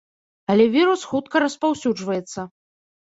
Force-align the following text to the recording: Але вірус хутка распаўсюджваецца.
Але 0.53 0.65
вірус 0.77 1.03
хутка 1.13 1.35
распаўсюджваецца. 1.45 2.49